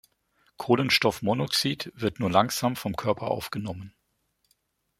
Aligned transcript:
Kohlenstoffmonoxid 0.57 1.91
wird 1.93 2.19
nur 2.19 2.31
langsam 2.31 2.75
vom 2.75 2.95
Körper 2.95 3.27
aufgenommen. 3.29 3.93